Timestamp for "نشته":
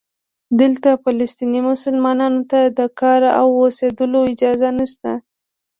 4.77-5.11